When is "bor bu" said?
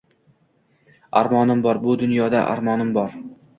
1.67-1.99